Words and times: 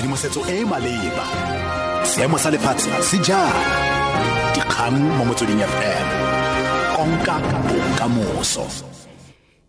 tshedimosetso 0.00 0.40
e 0.48 0.60
e 0.60 0.64
maleba. 0.64 1.24
Seemo 2.04 2.38
sa 2.38 2.48
lefatshe 2.50 2.88
se 3.04 3.18
jang? 3.20 3.52
Dikgang 4.56 4.96
mo 4.96 5.28
motsweding 5.28 5.60
fm 5.60 6.08
konka 6.96 7.36
bokamoso. 7.68 8.64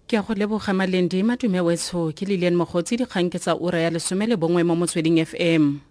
Ke 0.08 0.16
a 0.16 0.24
go 0.24 0.34
leboga 0.34 0.72
malendi 0.72 1.20
madume 1.24 1.60
wetsho 1.60 2.16
ke 2.16 2.24
lelian 2.24 2.56
mogotsi 2.56 2.96
dikgang 2.96 3.28
ke 3.28 3.44
tsa 3.44 3.60
ura 3.60 3.84
ya 3.84 3.90
lesome 3.92 4.24
le 4.24 4.40
bongwe 4.40 4.64
mo 4.64 4.76
motsweding 4.76 5.20
fm 5.20 5.84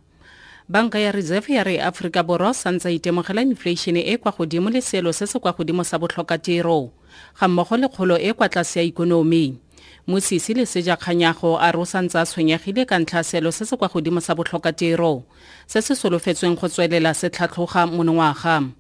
banka 0.69 0.97
ya 0.97 1.13
reserve 1.13 1.53
ya 1.53 1.65
re 1.65 1.77
aforika 1.77 2.23
borwa 2.25 2.55
santse 2.55 2.89
itemogela 2.95 3.43
infleišene 3.45 4.01
e 4.01 4.17
kwa 4.17 4.33
godimo 4.33 4.71
le 4.71 4.81
seelo 4.81 5.13
se 5.13 5.27
se 5.27 5.39
kwa 5.39 5.53
godimo 5.53 5.85
sa 5.85 5.99
botlhokatiro 5.99 6.89
ga 7.37 7.49
mmogo 7.49 7.77
le 7.77 7.89
kgolo 7.89 8.17
e 8.17 8.33
kwa 8.33 8.49
tlase 8.49 8.81
ya 8.81 8.85
ikonomi 8.89 9.59
mosisi 10.07 10.55
le 10.55 10.67
sejakganyago 10.67 11.59
a 11.61 11.73
re 11.73 11.79
o 11.79 11.85
santse 11.85 12.17
a 12.17 12.25
tshwenyegile 12.25 12.87
ka 12.87 12.99
ntlha 12.99 13.23
seelo 13.25 13.53
se 13.53 13.65
se 13.65 13.77
kwa 13.77 13.89
godimo 13.89 14.21
sa 14.21 14.35
botlhokatiro 14.35 15.25
se 15.67 15.83
se 15.83 15.95
solofetsweng 15.95 16.57
go 16.57 16.69
tswelela 16.69 17.15
se 17.15 17.31
tlhatlhoga 17.31 17.87
monongwaga. 17.87 18.73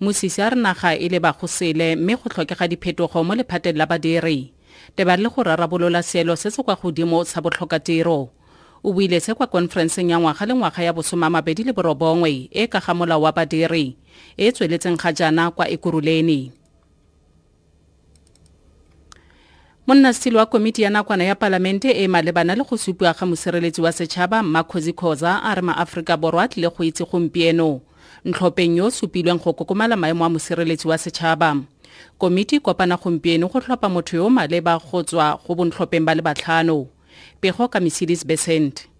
Mosisi 0.00 0.42
a 0.42 0.50
re 0.50 0.56
naga 0.56 0.96
e 0.96 1.08
le 1.08 1.20
bago 1.20 1.46
sele 1.46 1.96
mme 1.96 2.16
go 2.16 2.28
tlhokega 2.28 2.68
diphetogo 2.68 3.22
mo 3.24 3.34
lephateng 3.34 3.76
la 3.76 3.86
badiri. 3.86 4.52
Teba 4.96 5.16
le 5.16 5.28
go 5.28 5.42
rarabolola 5.42 6.02
seelo 6.02 6.36
se 6.36 6.50
se 6.50 6.62
kwa 6.62 6.74
godimo 6.74 7.24
sa 7.24 7.40
botlhokatiro. 7.40 8.30
O 8.84 8.92
buile 8.92 9.20
se 9.20 9.34
kwa 9.34 9.46
konferenseng 9.46 10.10
ya 10.10 10.18
ngwaga 10.18 10.46
le 10.46 10.54
ngwaga 10.54 10.82
ya 10.82 10.92
bosomamabedi 10.92 11.62
le 11.62 11.72
borobongwe 11.72 12.48
e 12.50 12.66
ka 12.66 12.80
ga 12.80 12.94
molao 12.94 13.22
wa 13.22 13.32
badiri 13.32 13.96
e 14.36 14.46
e 14.46 14.52
tsweletseng 14.52 14.96
ga 14.98 15.12
jaana 15.12 15.50
kwa 15.50 15.68
ekuruleni 15.70 16.50
monnasitili 19.86 20.36
wa 20.36 20.46
komiti 20.46 20.82
ya 20.82 20.90
nakwana 20.90 21.24
ya 21.24 21.34
palamente 21.34 21.90
e 21.90 22.08
malebana 22.08 22.54
le 22.54 22.64
go 22.64 22.76
supiwa 22.76 23.12
ga 23.12 23.26
mosireletsi 23.26 23.80
wa 23.80 23.92
setšhaba 23.92 24.42
makgosi 24.42 24.92
khoza 24.92 25.42
a 25.42 25.54
re 25.54 25.62
maaforika 25.62 26.16
borwa 26.16 26.42
a 26.44 26.48
tlile 26.48 26.68
go 26.70 26.84
itse 26.84 27.04
gompieno. 27.04 27.80
Ntlhopheng 28.24 28.76
yo 28.76 28.86
o 28.86 28.90
supilweng 28.90 29.38
go 29.42 29.52
kokomala 29.52 29.96
maemo 29.96 30.24
a 30.24 30.28
mosireletsi 30.28 30.88
wa 30.88 30.98
setšhaba. 30.98 31.56
Komiti 32.18 32.60
kopana 32.60 32.96
gompieno 32.96 33.48
go 33.48 33.60
tlhopha 33.60 33.88
motho 33.88 34.16
yo 34.16 34.26
o 34.26 34.30
maleba 34.30 34.78
go 34.78 35.02
tswa 35.02 35.38
go 35.46 35.54
bontlhopheng 35.54 36.04
ba 36.04 36.14
le 36.14 36.22
batlhano. 36.22 36.86
Pego 37.40 37.68
ka 37.68 37.80
mesidis 37.80 38.24
besent 38.26 38.91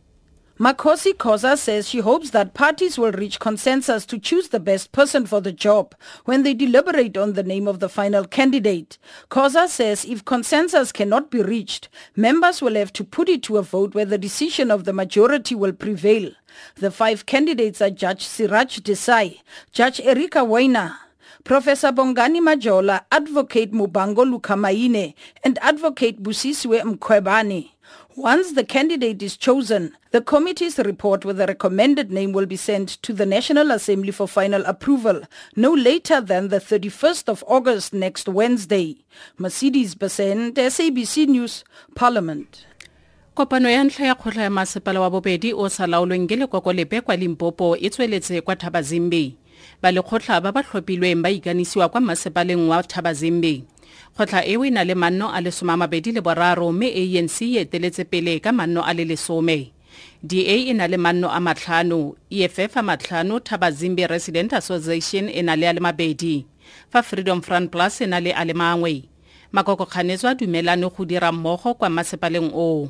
Makhosi 0.60 1.14
Khoza 1.14 1.56
says 1.56 1.88
she 1.88 2.00
hopes 2.00 2.30
that 2.30 2.52
parties 2.52 2.98
will 2.98 3.12
reach 3.12 3.40
consensus 3.40 4.04
to 4.04 4.18
choose 4.18 4.48
the 4.48 4.60
best 4.60 4.92
person 4.92 5.24
for 5.24 5.40
the 5.40 5.50
job 5.50 5.94
when 6.26 6.42
they 6.42 6.52
deliberate 6.52 7.16
on 7.16 7.32
the 7.32 7.42
name 7.42 7.66
of 7.66 7.80
the 7.80 7.88
final 7.88 8.26
candidate. 8.26 8.98
Khoza 9.30 9.66
says 9.66 10.04
if 10.04 10.26
consensus 10.26 10.92
cannot 10.92 11.30
be 11.30 11.42
reached, 11.42 11.88
members 12.16 12.60
will 12.60 12.74
have 12.74 12.92
to 12.92 13.02
put 13.02 13.30
it 13.30 13.42
to 13.44 13.56
a 13.56 13.62
vote 13.62 13.94
where 13.94 14.04
the 14.04 14.18
decision 14.18 14.70
of 14.70 14.84
the 14.84 14.92
majority 14.92 15.54
will 15.54 15.72
prevail. 15.72 16.30
The 16.76 16.90
five 16.90 17.24
candidates 17.24 17.80
are 17.80 17.90
Judge 17.90 18.26
Siraj 18.26 18.80
Desai, 18.80 19.40
Judge 19.72 20.00
Erika 20.00 20.40
Waina, 20.40 20.96
Professor 21.44 21.92
Bongani 21.92 22.40
Majola, 22.40 23.04
Advocate 23.10 23.72
Muvhango 23.72 24.24
Lukhaimane, 24.24 25.14
and 25.42 25.58
Advocate 25.62 26.22
Busiswe 26.22 26.82
Mkhwebane. 26.82 27.71
Once 28.16 28.52
the 28.52 28.64
candidate 28.64 29.22
is 29.22 29.38
chosen, 29.38 29.90
the 30.10 30.20
committee's 30.20 30.78
report 30.78 31.24
with 31.24 31.38
the 31.38 31.46
recommended 31.46 32.12
name 32.12 32.32
will 32.32 32.44
be 32.44 32.56
sent 32.56 33.00
to 33.00 33.14
the 33.14 33.24
National 33.24 33.70
Assembly 33.70 34.10
for 34.12 34.28
final 34.28 34.62
approval 34.66 35.22
no 35.56 35.72
later 35.72 36.20
than 36.20 36.48
the 36.48 36.58
31st 36.58 37.28
of 37.28 37.42
August 37.48 37.94
next 37.94 38.28
Wednesday. 38.28 38.96
Mercedes 39.38 39.94
Besent, 39.94 40.56
SABC 40.56 41.26
News, 41.26 41.64
Parliament. 41.94 42.66
kopano 43.34 43.70
ya 43.70 43.84
ntlha 43.84 44.06
ya 44.06 44.14
kgotla 44.14 44.42
ya 44.42 44.50
masepala 44.50 45.00
wa 45.00 45.10
bobedi 45.10 45.52
o 45.54 45.68
sa 45.68 45.86
laolweng 45.86 46.28
ke 46.28 46.36
lekoko 46.36 46.72
lepe 46.72 47.00
kwa 47.00 47.16
limpopo 47.16 47.76
e 47.76 47.90
tsweletse 47.90 48.40
kwa 48.40 48.56
thabazimbi 48.56 49.36
balekgotla 49.82 50.40
ba 50.40 50.52
ba 50.52 50.62
tlhophilweng 50.62 51.22
ba 51.22 51.30
ikanisiwa 51.30 51.88
kwa 51.88 52.00
masepaleng 52.00 52.68
wa 52.68 52.82
thabazimbi 52.82 53.64
kgotla 54.14 54.40
eo 54.46 54.64
e 54.64 54.70
na 54.70 54.82
le 54.84 54.94
manno 54.94 55.28
a 55.28 55.40
le 55.40 55.50
boraro 56.20 56.72
mme 56.72 56.88
anc 57.18 57.36
e 57.42 57.60
eteletse 57.62 58.04
pele 58.04 58.40
ka 58.40 58.52
manno 58.52 58.82
a 58.82 58.92
le 58.92 59.04
lesome. 59.04 59.72
Da 60.22 60.36
e 60.36 60.72
na 60.72 60.86
le 60.86 60.96
manno 60.96 61.28
a 61.28 61.40
matlhano 61.40 62.14
eff 62.30 62.76
a 62.76 62.82
matlhano 62.82 63.40
thabazimbe 63.40 64.06
resident 64.06 64.52
association 64.52 65.28
e 65.28 65.42
na 65.42 65.54
le 65.56 65.66
a 65.68 65.72
le 65.72 65.80
mabedi 65.80 66.46
fa 66.90 67.02
freedom 67.02 67.40
front 67.42 67.70
plus 67.70 68.00
e 68.00 68.06
na 68.06 68.18
le 68.20 68.32
a 68.32 68.44
le 68.44 68.54
mangwe. 68.54 69.04
Makoko 69.52 69.84
a 69.84 70.34
dumelane 70.34 70.88
go 70.88 71.04
dira 71.04 71.32
mmogo 71.32 71.74
kwa 71.74 71.90
masepaleng 71.90 72.50
oo 72.54 72.88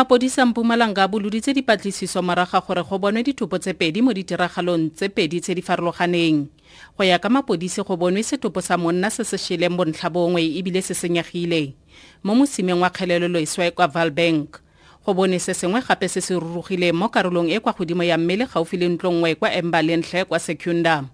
mapodisa 0.00 0.46
mpumalanga 0.46 1.02
a 1.04 1.08
boloditse 1.08 1.52
dipatlisiso 1.52 2.22
moraga 2.22 2.60
gore 2.64 2.80
go 2.82 2.96
bonwe 2.96 3.20
ditopo 3.22 3.58
tse 3.60 3.76
pedi 3.76 4.00
mo 4.00 4.16
ditiragalong 4.16 4.96
tse 4.96 5.12
pedi 5.12 5.44
tse 5.44 5.52
di 5.52 5.60
farologaneng. 5.60 6.48
Go 6.96 7.04
ya 7.04 7.20
ka 7.20 7.28
mapodisi 7.28 7.84
go 7.84 8.00
bonwe 8.00 8.24
setopo 8.24 8.64
sa 8.64 8.80
monna 8.80 9.12
se 9.12 9.28
se 9.28 9.36
šeleng 9.36 9.76
bontlhabongwe 9.76 10.40
ebile 10.56 10.80
se 10.80 10.96
senyegile. 10.96 11.76
Mo 12.24 12.32
mosimeng 12.32 12.80
wa 12.80 12.88
kgelelolo 12.88 13.44
eswe 13.44 13.76
kwa 13.76 13.92
valbank 13.92 14.56
go 15.04 15.12
bone 15.12 15.36
se 15.36 15.52
sengwe 15.52 15.84
gape 15.84 16.08
se 16.08 16.24
se 16.24 16.32
rurugileng 16.32 16.96
mo 16.96 17.12
karolong 17.12 17.52
e 17.52 17.60
kwa 17.60 17.76
godimo 17.76 18.00
ya 18.00 18.16
mmele 18.16 18.48
gaufi 18.48 18.80
le 18.80 18.88
ntlongwe 18.88 19.36
kwa 19.36 19.52
embalentlhe 19.52 20.24
kwa 20.24 20.40
secunda. 20.40 21.04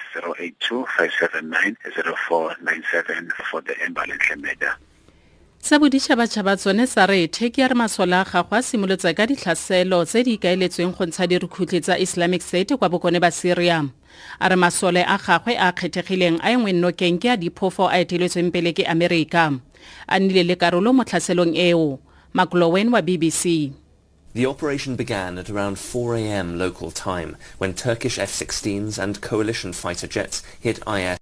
082-579-0497 3.19 3.31
for 3.51 3.61
the 3.61 3.73
Embalenhle 3.85 4.35
murder. 4.41 4.73
sa 5.61 5.75
boditšhabatšhaba 5.79 6.55
tsone 6.55 6.87
sa 6.87 7.03
re 7.05 7.27
theki 7.27 7.59
ya 7.61 7.67
re 7.67 7.75
masole 7.75 8.15
a 8.15 8.23
gago 8.23 8.55
a 8.55 8.63
simolotse 8.63 9.11
ka 9.15 9.25
ditlhaselo 9.27 10.05
tse 10.07 10.23
di 10.23 10.37
ikaeletsweng 10.39 10.95
go 10.95 11.03
ntsha 11.05 11.27
dirukhutlhi 11.27 11.81
tsa 11.83 11.99
islamic 11.99 12.41
state 12.41 12.71
kwa 12.79 12.87
bokone 12.89 13.19
ba 13.19 13.27
syria 13.31 13.83
a 14.39 14.49
re 14.49 14.55
masole 14.55 15.03
a 15.03 15.17
gagwe 15.19 15.59
a 15.59 15.67
kgethegileng 15.75 16.39
a 16.39 16.55
engwe 16.55 16.71
nnokeng 16.71 17.19
ke 17.19 17.27
a 17.27 17.37
diphofo 17.37 17.91
a 17.91 17.99
eteletsweng 17.99 18.51
pele 18.55 18.71
ke 18.71 18.87
amerika 18.87 19.51
a 20.07 20.15
nnile 20.19 20.47
le 20.47 20.55
karolo 20.55 20.95
mo 20.95 21.03
tlhaselong 21.03 21.51
eo 21.59 21.99
maclowen 22.33 22.87
wa 22.95 23.01
bbc 23.03 23.75
The 24.31 24.45
operation 24.47 24.95
began 24.95 25.37
at 25.37 25.49
around 25.49 25.75
4 25.77 26.15
a.m. 26.15 26.55
local 26.57 26.91
time 26.91 27.35
when 27.57 27.73
Turkish 27.73 28.15
F-16s 28.17 28.95
and 28.97 29.19
coalition 29.19 29.73
fighter 29.73 30.07
jets 30.07 30.43
hit 30.61 30.79
IS. 30.87 31.18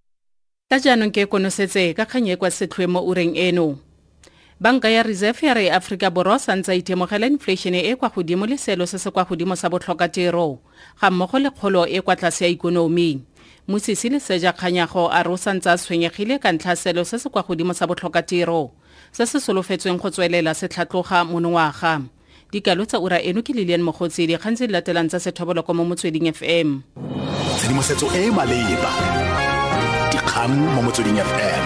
Ka 0.67 0.83
jaanong 0.83 1.15
ke 1.15 1.23
konosetse 1.31 1.95
ka 1.95 2.03
kgang 2.03 2.27
e 2.27 2.35
kwa 2.35 2.51
setlhoe 2.51 2.91
mo 2.91 2.99
ureng 2.99 3.39
eno. 3.39 3.79
Banka 4.59 4.91
ya 4.91 4.99
reserve 4.99 5.39
ya 5.39 5.55
re 5.55 5.71
aforika 5.71 6.11
borwa 6.11 6.35
santse 6.35 6.67
a 6.67 6.75
itemogela 6.75 7.23
infleišene 7.23 7.87
e 7.87 7.95
kwa 7.95 8.11
godimo 8.11 8.43
le 8.43 8.59
seelo 8.59 8.83
se 8.83 8.99
se 8.99 9.07
kwa 9.07 9.23
godimo 9.23 9.55
sa 9.55 9.71
botlhokatiro 9.71 10.59
ga 10.99 11.07
mmogo 11.07 11.39
le 11.39 11.55
kgolo 11.55 11.87
e 11.87 12.03
kwa 12.03 12.19
tlase 12.19 12.43
ya 12.43 12.51
ikonomi. 12.51 13.23
Mosisi 13.67 14.11
le 14.11 14.19
seja 14.19 14.51
kganyago 14.51 15.07
a 15.07 15.23
re 15.23 15.31
o 15.31 15.39
santse 15.39 15.71
a 15.71 15.79
tshwenyegile 15.79 16.35
ka 16.35 16.51
ntlha 16.51 16.75
seelo 16.75 17.07
se 17.07 17.15
se 17.15 17.29
kwa 17.31 17.47
godimo 17.47 17.71
sa 17.71 17.87
botlhokatiro 17.87 18.75
se 19.15 19.23
se 19.23 19.39
solofetsweng 19.39 19.95
go 19.95 20.11
tswelela 20.11 20.51
se 20.51 20.67
tlhatloga 20.67 21.23
monongwaga 21.23 22.03
dikalo 22.51 22.83
tsa 22.83 22.99
ura 22.99 23.23
eno 23.23 23.39
ke 23.39 23.55
lelian 23.55 23.87
mogotsi 23.87 24.27
dikgang 24.27 24.59
tse 24.59 24.67
di 24.67 24.75
latelang 24.75 25.07
tsa 25.07 25.19
sethoboloko 25.23 25.71
mo 25.71 25.87
motsweding 25.87 26.27
fm 26.35 26.83
tshedimosetso 27.55 28.11
e 28.11 28.27
e 28.27 28.31
maleba 28.35 29.46
dikgang 30.11 30.53
mo 30.75 30.81
motsweding 30.85 31.19
fm 31.19 31.63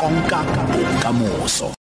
konka 0.00 0.40
bokamoso 0.72 1.74